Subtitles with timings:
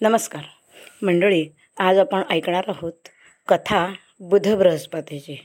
[0.00, 0.42] नमस्कार.
[1.02, 1.46] मंडळी
[1.78, 2.92] आज आपण ऐकणार आहोत
[3.48, 5.36] कथा बुध बृहस्पतीची.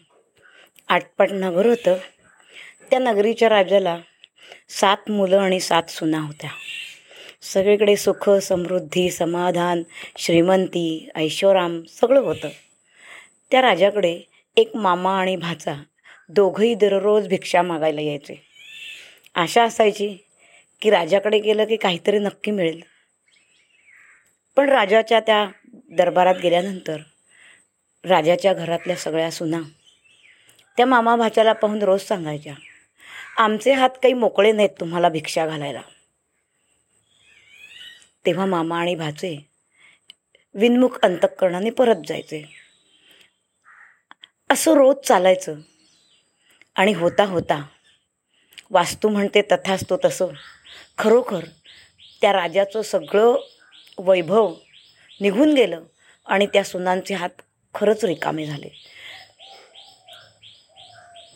[0.87, 1.95] आटपाट नगर होतं.
[2.89, 3.99] त्या नगरीच्या राजाला
[4.69, 6.49] सात मुलं आणि सात सुना होत्या.
[7.41, 9.83] सगळीकडे सुख समृद्धी समाधान
[10.17, 12.49] श्रीमंती ऐश्वराम सगळं होतं.
[13.51, 14.19] त्या राजाकडे
[14.57, 15.73] एक मामा आणि भाचा
[16.29, 18.45] दोघंही दररोज भिक्षा मागायला यायचे.
[19.35, 20.17] आशा असायची
[20.81, 22.90] की राजाकडे गेलं की काहीतरी नक्की मिळेल.
[24.55, 25.47] पण राजाच्या त्या
[25.91, 26.97] दरबारात गेल्यानंतर
[28.03, 29.59] राजाच्या घरातल्या सगळ्या सुना
[30.77, 32.53] त्या मामा भाच्याला पाहून रोज सांगायच्या
[33.37, 35.81] आमचे हात काही मोकळे नाहीत तुम्हाला भिक्षा घालायला.
[38.25, 39.49] तेव्हा मामा आणि भाचे
[40.55, 42.43] विनमुख अंतकरणाने परत जायचे.
[44.49, 45.55] असं रोज चालायचं
[46.75, 47.65] आणि होता होता
[48.71, 50.27] वास्तू म्हणते तथास्तो तसं.
[50.97, 51.45] खरोखर
[52.21, 53.35] त्या राजाचं सगळं
[54.01, 54.53] वैभव
[55.21, 55.83] निघून गेलं
[56.25, 57.41] आणि त्या सुनांचे हात
[57.75, 58.69] खरंच रिकामे झाले.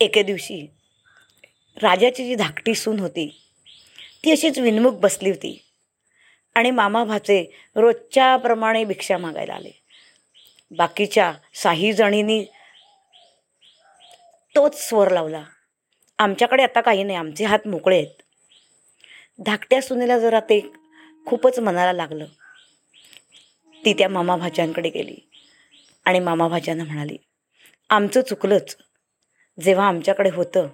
[0.00, 0.66] एके दिवशी
[1.82, 3.28] राजाची जी धाकटी सून होती
[4.24, 5.58] ती अशीच विनमुख बसली होती
[6.54, 7.44] आणि मामा भाचे
[7.76, 9.70] रोजच्याप्रमाणे भिक्षा मागायला आले.
[10.70, 12.44] बाकीच्या साही जणींनी
[14.54, 15.44] तोच स्वर लावला
[16.18, 18.22] आमच्याकडे आता काही नाही आमचे हात मोकळे आहेत.
[19.38, 20.60] धाकट्या सुनेला जरा ते
[21.26, 22.26] खूपच मनाला लागलं.
[23.86, 25.14] ती त्या मामा भाज्यांकडे गेली.
[26.04, 27.16] आणि मामा भाज्यांना म्हणाली
[27.90, 28.76] आमचं चुकलंच.
[29.58, 30.66] जेव्हा आमच्याकडे होतं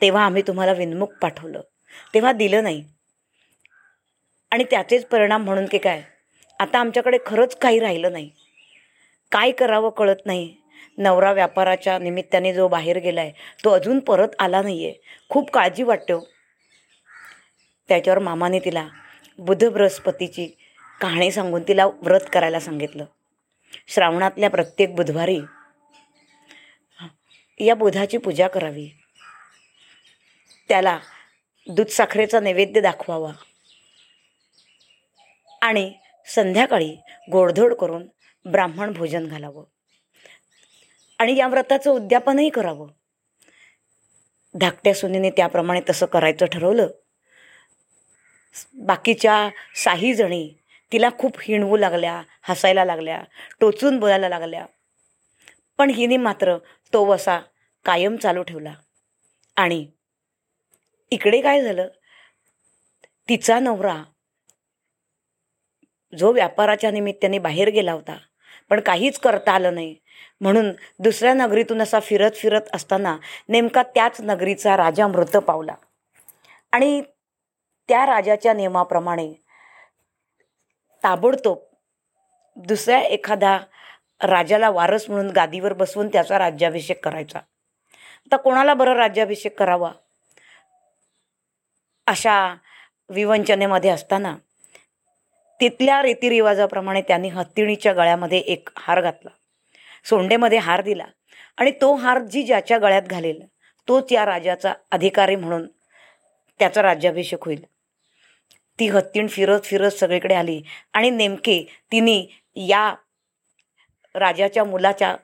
[0.00, 1.60] तेव्हा आम्ही तुम्हाला विनमुख पाठवलं.
[2.14, 2.84] तेव्हा दिलं नाही.
[4.50, 6.02] आणि त्याचेच परिणाम म्हणून की काय?
[6.60, 8.30] आता आमच्याकडे खरंच काही राहिलं नाही.
[9.32, 10.54] काय करावं कळत नाही.
[10.98, 13.32] नवरा व्यापाराच्या निमित्ताने जो बाहेर गेला आहे
[13.64, 14.94] तो अजून परत आला नाही आहे
[15.28, 16.20] खूप काळजी वाटते हो.
[17.88, 18.88] त्याच्यावर मामाने तिला
[19.38, 20.48] बुध बृहस्पतीची
[21.00, 23.04] कहाणी सांगून तिला व्रत करायला सांगितलं.
[23.88, 25.40] श्रावणातल्या प्रत्येक बुधवारी
[27.60, 28.90] या बुधाची पूजा करावी.
[30.68, 30.98] त्याला
[31.70, 33.32] दूधसाखरेचा नैवेद्य दाखवावा.
[35.62, 35.92] आणि
[36.26, 36.96] संध्याकाळी
[37.32, 38.06] गोडधोड करून
[38.50, 39.64] ब्राह्मण भोजन घालावं.
[41.18, 42.88] आणि या व्रताचं उद्यापनही करावं.
[44.54, 46.86] धाकट्या सुनीने त्याप्रमाणे तसं करायचं ठरवलं.
[48.74, 50.54] बाकीच्या साहीजणी
[50.92, 53.24] तिला खूप हिणवू लागल्या हसायला लागल्या
[53.60, 54.66] टोचून बोलायला लागल्या.
[55.78, 56.56] पण हिने मात्र
[56.92, 57.40] तो वसा
[57.84, 58.74] कायम चालू ठेवला.
[59.56, 59.86] आणि
[61.10, 61.88] इकडे काय झालं?
[63.28, 64.02] तिचा नवरा
[66.18, 68.16] जो व्यापाराच्या निमित्ताने बाहेर गेला होता
[68.70, 69.96] पण काहीच करता आलं नाही.
[70.40, 73.16] म्हणून दुसऱ्या नगरीतून असा फिरत फिरत असताना
[73.48, 75.74] नेमका त्याच नगरीचा राजा मृत पावला.
[76.72, 77.02] आणि
[77.88, 79.34] त्या राजाच्या नियमाप्रमाणे
[81.04, 81.58] ताबडतोब
[82.56, 83.58] दुसऱ्या एखादा
[84.20, 87.38] राजाला वारस म्हणून गादीवर बसवून त्याचा राज्याभिषेक करायचा.
[87.38, 89.92] आता कोणाला बरं राज्याभिषेक करावा?
[92.06, 92.54] अशा
[93.08, 94.36] विवंचनेमध्ये असताना
[95.60, 99.30] तिथल्या रीतिरिवाजाप्रमाणे त्यांनी हत्तीणीच्या गळ्यामध्ये एक हार घातला.
[100.04, 101.04] सोंडेमध्ये हार दिला
[101.56, 103.46] आणि तो हार जी ज्याच्या गळ्यात घालेल
[103.88, 105.66] तोच या राजाचा अधिकारी म्हणून
[106.58, 107.64] त्याचा राज्याभिषेक होईल.
[108.80, 110.62] ती हत्तीण फिरत फिरत सगळीकडे आली.
[110.92, 112.94] आणि नेमके तिने या
[114.14, 115.16] राजाच्या मुलाच्या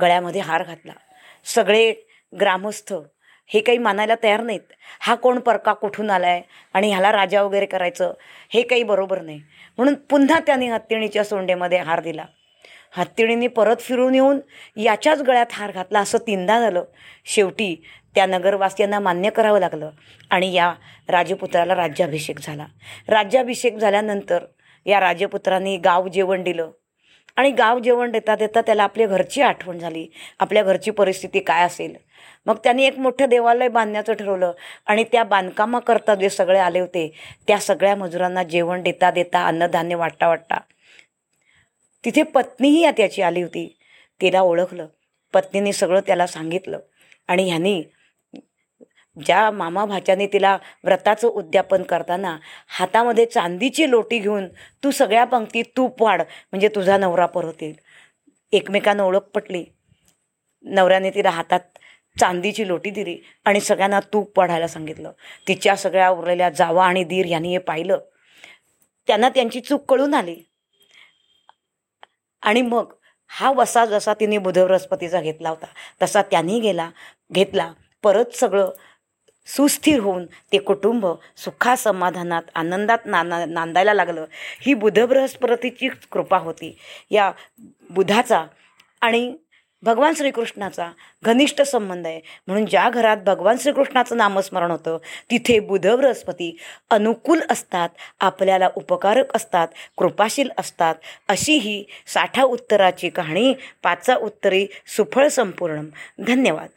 [0.00, 0.92] गळ्यामध्ये हार घातला.
[1.44, 1.94] सगळे
[2.40, 2.94] ग्रामस्थ
[3.46, 4.60] हे काही मानायला तयार नाहीत.
[5.00, 6.42] हा कोण परका कुठून आला आहे
[6.74, 8.12] आणि ह्याला राजा वगैरे करायचं
[8.48, 9.40] हे काही बरोबर नाही.
[9.76, 12.24] म्हणून पुन्हा त्याने हत्तीणीच्या सोंडेमध्ये हार दिला.
[12.96, 14.40] हत्तीणींनी परत फिरून येऊन
[14.76, 16.84] याच्याच गळ्यात हार घातला असं तीनदा झालं.
[17.24, 17.82] शेवटी
[18.14, 19.90] त्या नगरवासियांना मान्य करावं लागलं
[20.30, 20.72] आणि या
[21.08, 22.66] राजपुत्राला राज्याभिषेक झाला.
[23.08, 24.44] राज्याभिषेक झाल्यानंतर
[24.86, 26.70] या राजपुत्रांनी गाव जेवण दिलं
[27.36, 30.06] आणि गाव जेवण देता देता त्याला आपल्या घरची आठवण झाली.
[30.40, 31.94] आपल्या घरची परिस्थिती काय असेल?
[32.46, 34.52] मग त्यांनी एक मोठं देवालय बांधण्याचं ठरवलं
[34.86, 37.12] आणि त्या बांधकामाकरता जे सगळे आले होते
[37.46, 40.60] त्या सगळ्या मजुरांना जेवण देता देता अन्नधान्य वाटता वाटता
[42.06, 43.78] तिथे पत्नीही त्याची आली होती.
[44.20, 44.86] तिला ओळखलं.
[45.32, 46.78] पत्नीने सगळं त्याला सांगितलं.
[47.28, 47.82] आणि ह्यानी
[49.26, 52.38] ज्या मामा भाच्याने तिला व्रताचं उद्यापन करताना
[52.68, 54.46] हातामध्ये चांदीची लोटी घेऊन
[54.84, 57.64] तू सगळ्या पंक्ती तूप वाढ म्हणजे तुझा नवरा परत
[58.52, 59.64] एकमेकांना ओळख पटली.
[60.62, 61.60] नवऱ्याने तिला हातात
[62.20, 65.12] चांदीची लोटी दिली आणि सगळ्यांना तूप वाढायला सांगितलं.
[65.48, 67.98] तिच्या सगळ्या उरलेल्या जावा आणि दीर यांनी हे पाहिलं.
[69.06, 70.36] त्यांना त्यांची चूक कळून आली.
[72.42, 72.92] आणि मग
[73.28, 75.66] हा वसा जसा तिने बुधवृहस्पतीचा घेतला होता
[76.02, 76.90] तसा त्यांनी गेला
[77.32, 77.72] घेतला.
[78.02, 78.70] परत सगळं
[79.46, 81.06] सुस्थिर होऊन ते कुटुंब
[81.36, 84.24] सुखासमाधानात आनंदात नाना नांदायला लागलं.
[84.60, 86.76] ही बुधबृहस्पतीची कृपा होती.
[87.10, 87.32] या
[87.90, 88.44] बुधाचा
[89.00, 89.34] आणि
[89.86, 90.90] भगवान श्रीकृष्णाचा
[91.22, 92.20] घनिष्ठ संबंध आहे.
[92.46, 94.98] म्हणून ज्या घरात भगवान श्रीकृष्णाचं नामस्मरण होतं
[95.30, 96.58] तिथे बुध बृहस्पती
[96.90, 97.88] अनुकूल असतात
[98.20, 100.94] आपल्याला उपकारक असतात कृपाशील असतात.
[101.28, 104.66] अशी ही साठा उत्तराची कहाणी पाचा उत्तरी
[104.96, 105.80] सुफळ संपूर्ण.
[106.26, 106.68] धन्यवाद.